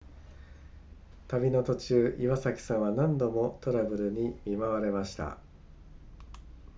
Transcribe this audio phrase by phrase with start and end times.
[1.27, 5.37] 旅の途中岩崎さんは何度もトラブルに見舞われました